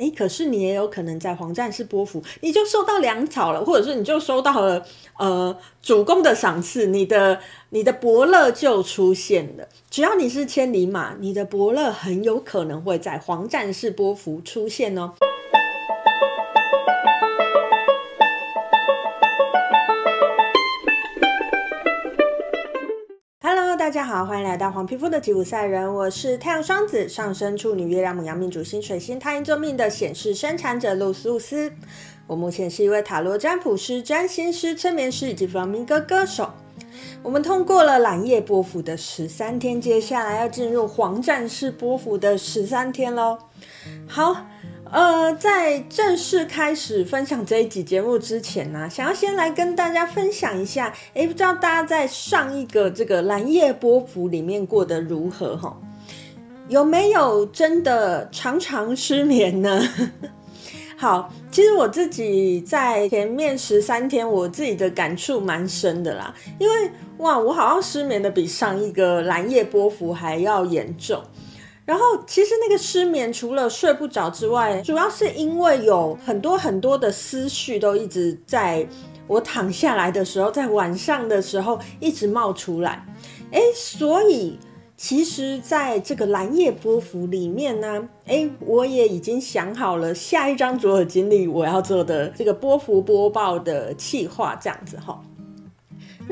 [0.00, 4.82] 诶，可是你也有可能在黄战士波幅，你就收到粮草了，或者是你就收到了
[5.18, 7.38] 呃主公的赏赐，你的
[7.68, 9.68] 你的伯乐就出现了。
[9.90, 15.12] 只要你是千里马，你的伯乐很有可能会在黄战士波幅出现哦。
[23.90, 25.92] 大家好，欢迎来到黄皮肤的吉普赛人。
[25.92, 31.72] 我是太阳双子上升处女月亮母羊命主星水星太阴坐命的显示生产者露丝露丝。
[32.28, 36.52] 我目前是一位塔罗占卜师、占星师、催眠师以及弗朗明哥歌手。
[37.20, 43.36] 我们通过了蓝夜波符的十三天，接下来要进入黄战士波符的十三天喽。
[44.06, 44.46] 好。
[44.92, 55.76] 呃，在正式开始分享这一集节目之前呢，想要先来跟大家分享一下，诶，不知道大家在上一个这个蓝夜波幅里面过得如何哈？
[56.68, 59.80] 有没有真的常常失眠呢？
[60.98, 71.22] 好，其实我自己在前面十三天，我自己的感触蛮深的啦，因为哇，我好像失眠的比上一个蓝夜波幅还要严重。
[71.90, 78.86] 然后，其实那个失眠除了睡不着之外，主要是因为有很多很多的思绪都一直在
[79.26, 83.04] 我躺下来的时候，在晚上的时候一直冒出来。
[83.50, 84.56] 诶，所以
[84.96, 95.20] 其实在这个蓝夜波幅里面呢，诶，我也已经想好了下一张左耳经历我要做的这个波幅播报的企划，这样子哈。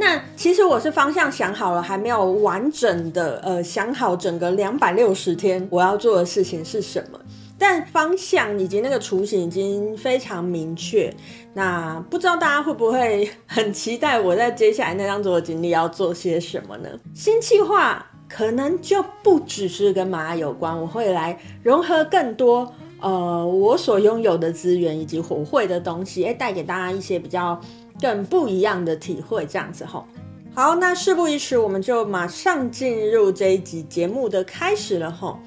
[0.00, 7.18] 那其实我是方向想好了，还没有完整的呃想好整个两百六十天我要做的事情是什么，
[7.58, 11.12] 但方向以及那个雏形已经非常明确。
[11.52, 16.88] 那不知道大家会不会很期待我在接下来那张左耳金历要做些什么呢？
[17.12, 27.60] 新计划可能就不只是跟玛雅有关，我会来融合更多呃我所拥有的资源以及火会的东西，哎，带给大家一些比较。
[28.00, 30.06] 更不一样的体会，这样子吼。
[30.54, 35.38] 好，那事不宜迟，我们就马上进入这一集节目的开始了吼。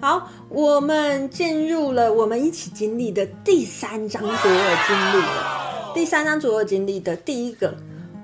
[0.00, 7.74] 好，我们进入了我们一起经历的第三章左右经历的第三章左右经历的第一个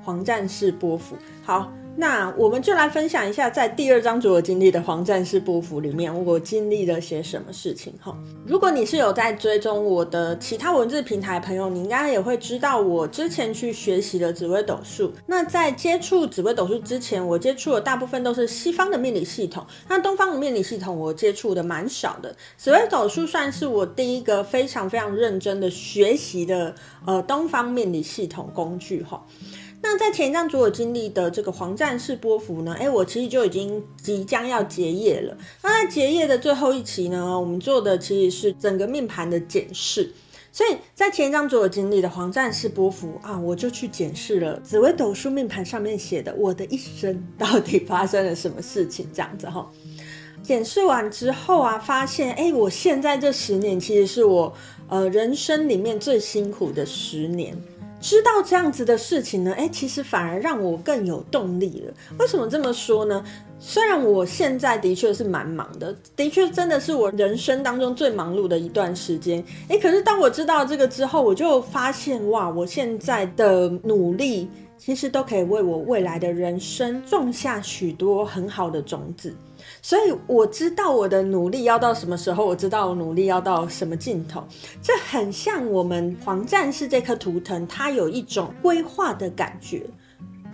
[0.05, 1.17] 黄战士波幅。
[1.45, 1.73] 好。
[1.97, 8.17] 那我们就来分享一下，在第二张左耳金历的黄战士波服里面，我经历了些什么事情哈。
[8.47, 15.13] 如果你是有在追踪我的其他文字平台朋友，你应该也会知道，我之前去学习了紫微斗数。
[15.27, 22.35] 那在接触紫微斗数之前，我接触的大部分都是西方的命理系统，那东方的命理系统我接触的蛮少的。
[22.57, 26.75] 紫微斗数算是我第一个非常非常认真的学习的
[27.07, 29.25] 呃东方命理系统工具哈。
[29.87, 35.37] 那在前一张左耳金历的这个黄战士波幅呢，哎，我其实就已经即将要结业了。
[35.63, 40.11] 那在结业的最后一期呢，我们做的其实是整个命盘的检视。
[40.51, 49.71] 所以在前一张左耳金历的黄战士波幅啊，我就去检视了紫微斗数命盘上面写的我的一生到底发生了什么事情，这样子哈。
[50.43, 54.51] 检视完之后啊，发现哎，我现在这十年其实是我
[54.89, 57.55] 呃人生里面最辛苦的十年。
[58.05, 61.95] 知道这样子的事情呢，诶，其实反而让我更有动力了。
[62.19, 63.25] 为什么这么说呢？
[63.59, 69.43] 虽然我现在的确是蛮忙的，的确真的是我人生当中最忙碌的一段时间。
[69.69, 79.35] 诶，可是当我知道这个之后，我就发现哇，我现在的努力其实都可以为我未来的人生种下许多很好的种子。
[79.85, 84.43] 所以我知道我的努力要到什么时候，我知道我努力要到什么尽头，
[84.81, 89.83] 这很像我们黄战士这颗图腾，它有一种规划的感觉。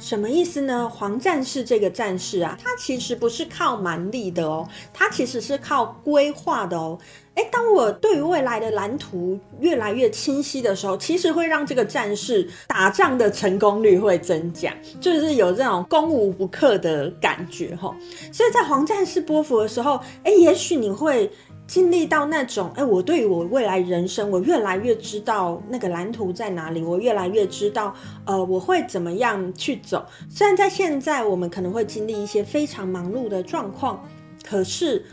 [0.00, 0.88] 什么意思呢？
[0.88, 6.98] 黄战士这个战士啊，他其实不是靠蛮力的哦，他其实是靠规划的哦。
[7.34, 17.94] 诶，当我对于未来的蓝图越来越清晰的时候，其实会让这个战士打仗的成功率会增加，就是有这种攻无不克的感觉哈。
[18.32, 21.30] 所以在黄战士波符的时候，诶，也许你会。
[21.70, 27.94] 经历到那种，哎，我对于我未来人生，我越来越知道那个蓝图在哪里，我越来越知道，
[28.24, 30.04] 呃，我会怎么样去走。
[30.28, 34.04] 虽然在现在我们可能会经历一些非常忙碌的状况，
[34.44, 35.04] 可是。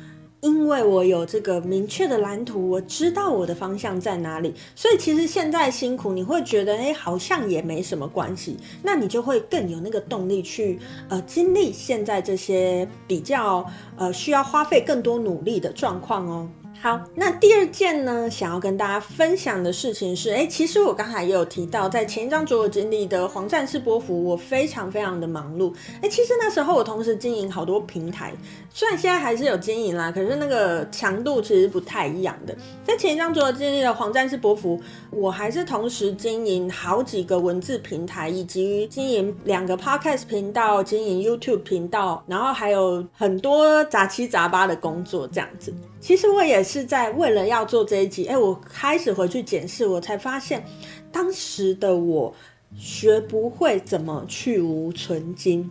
[0.47, 10.79] 因为我有这个明确的蓝图，我知道我的方向在哪里，所以其实现在辛苦，你会觉得，哎，好像也没什么关系，那你就会更有那个动力去，
[11.09, 13.65] 呃，经历现在这些比较，
[13.97, 16.49] 呃，需要花费更多努力的状况哦。
[16.79, 25.73] 好，那第二件呢，想要跟大家分享的事情是，哎，其实我刚才也有提到，在前一章所有经历的黄战士波符，我非常非常的忙碌。
[26.01, 28.31] 哎，其实那时候我同时经营好多平台，
[28.69, 32.55] 虽然现在还是有经营啦，可是那个强度其实不太一样的。
[32.85, 34.79] 在前一章所有经历的黄战士波符，
[35.09, 45.73] 我还是同时经营好几个文字平台，以及经营两个 podcast 频道，经营 YouTube 频道，然后还有很多杂七杂八的工作这样子。
[46.07, 50.65] 其实我也是在为了要做这一集，哎，我开始回去检视，我才发现，
[51.11, 52.33] 当时的我
[52.77, 55.69] 学不会怎么去无存金。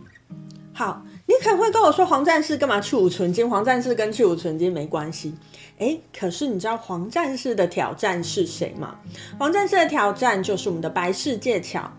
[0.73, 3.49] 好，你可能会跟我说，黄战士干嘛去无存金？
[3.49, 5.33] 黄战士跟去无存金没关系。
[5.79, 8.95] 哎，可是你知道黄战士的挑战是谁吗？
[9.39, 11.91] 黄战士的挑战就是我们的白世界桥。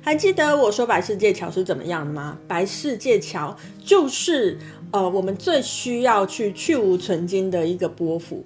[0.00, 2.38] 还记得我说白世界桥是怎么样的吗？
[2.46, 4.56] 白世界桥就是。
[4.92, 8.44] 呃，我们最需要去去无存菁的一个波幅，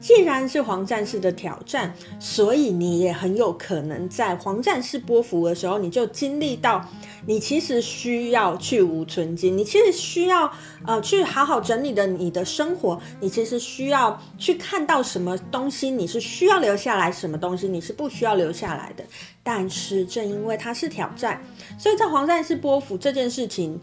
[0.00, 6.84] 既然是黄战士的挑战，所以你也很有可能在黄战士波幅的时候，你就经历到，
[7.26, 10.50] 你其实需要去无存菁，你其实需要
[10.84, 19.04] 呃去好好整理的你的生活，你其实需要去看到什么东西你是需要留下来，什么东西你是不需要留下来的。
[19.44, 21.40] 但是正因为它是挑战，
[21.78, 23.80] 所以在黄战士波幅这件事情。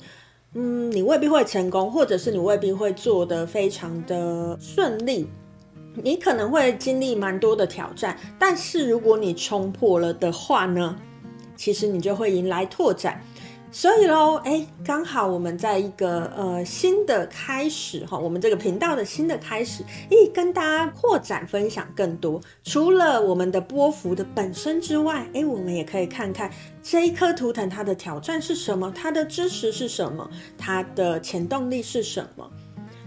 [0.53, 5.27] 嗯，你未必会成功，或者是你未必会做得非常的顺利，
[5.95, 10.98] 你可能会经历蛮多的挑战，但是如果你冲破了的话呢，
[11.56, 13.24] 其实你就会迎来拓展。
[13.73, 22.41] 所以喽，哎，刚好我们在一个呃新的开始哈，我们这个频道的新的开始，咦，跟大家扩展分享更多。
[22.65, 26.51] 除了我们的波幅的本身之外，哎，我们也可以看看
[26.83, 32.51] 这一颗图腾它的挑战是什么，它的支持是什么，它的潜动力是什么。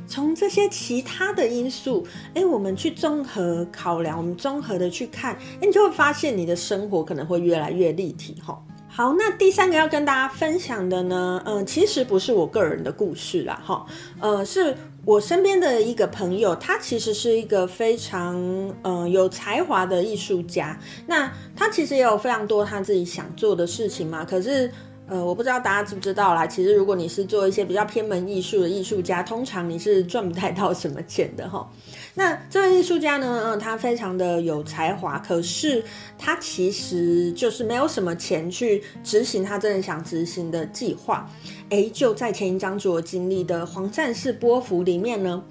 [0.07, 8.59] 从这些其他的因素，哎，我们去综合考量，我们综合的去看，哎，你就会发现你的生活可能会越来越立体哈。
[8.97, 13.85] 好，那第三个要跟大家分享的呢，嗯、其实不是我个人的故事啦，哈，
[14.21, 14.73] 呃，是
[15.05, 18.37] 我身边的一个朋友，他其实是一个非常
[18.85, 24.71] 嗯有才华的艺术家，那他其实也有非常多他自己想做的事情嘛，可是。
[25.07, 26.47] 呃，我不知道大家知不知道啦。
[26.47, 31.71] 其实，如果你是做一些比较偏门艺术的艺术家，通常你是赚不太到什么钱的哈。
[32.15, 35.85] 那这位艺术家呢，嗯，他非常的有才华，可是
[36.17, 41.29] 他其实就是没有什么钱去执行他真的想执行的计划。
[41.69, 45.43] 诶，就在前一章所经历的黄战士波幅里面呢，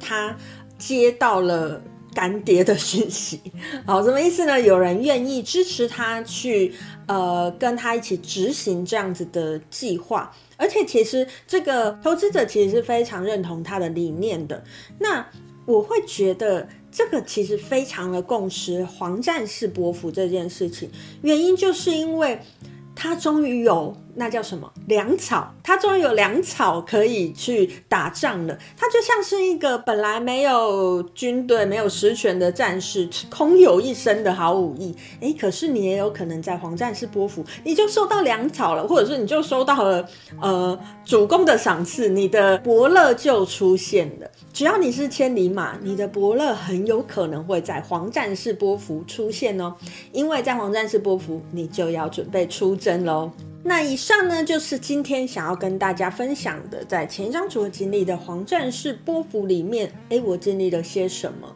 [0.00, 0.34] 他
[0.78, 1.82] 接到了。
[2.16, 3.38] 干爹的讯息，
[3.84, 4.58] 好，什么意思呢？
[4.58, 6.72] 有人愿意支持他去，
[7.06, 14.64] 呃，跟他一起执行这样子的计划，而且其实这个投资者其实是非常认同他的理念的。
[14.98, 15.28] 那
[15.66, 20.88] 我会觉得这个其实非常的共识，黄战士伯符这件事情，
[21.20, 22.40] 原因就是因为
[22.94, 23.94] 他终于有。
[24.16, 25.52] 那叫什么粮草？
[25.62, 28.58] 他终于有粮草可以去打仗了。
[28.76, 34.96] 他就像是一个本来没有军队、没有实权的战士，空有一身的好武艺。
[35.20, 40.08] 诶，可是你也有可能在黄战士波符，你就收到粮草了，或者是你就收到了
[40.40, 44.30] 呃主公的赏赐，你的伯乐就出现了。
[44.52, 49.74] 只要你是千里马，你的伯乐很有可能会在黄战士波符出现哦，
[50.12, 53.30] 因为在黄战士波符，你就要准备出征喽。
[53.66, 61.52] 那以上呢，就是今天想要跟大家分享的，在前一章所经历的黄战士波幅里面，哎，我经历了些什么？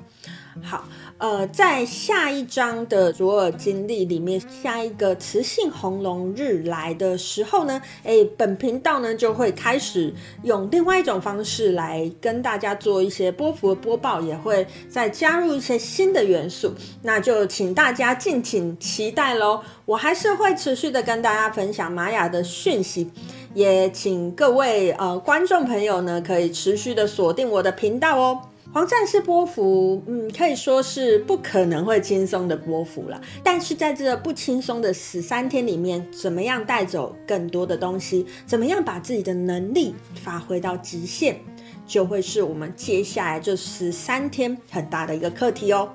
[0.61, 0.85] 好。
[1.21, 16.73] 呃，在下一章的左耳经历里面，下一个磁性红龙日来的时候呢，诶，本频道呢就会开始用另外一种方式来跟大家做一些波幅的播报，也会再加入一些新的元素，
[17.03, 19.61] 那就请大家敬请期待喽。
[19.85, 23.11] 我还是会持续的跟大家分享玛雅的讯息，
[23.53, 28.41] 也请各位呃观众朋友呢可以持续的锁定我的频道哦。
[28.73, 33.21] 黄战士波幅，嗯，可以说是不可能会轻松的波幅了。
[33.43, 38.25] 但是在这不轻松的十三天里面，怎么样带走更多的东西？
[38.47, 41.37] 怎么样把自己的能力发挥到极限，
[41.85, 45.93] 就会是我们接下来这十三天很大的一个课题哦。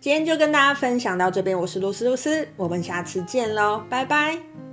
[0.00, 4.67] 今天就跟大家分享到这边，我是露丝露丝，我们下次见喽，拜拜。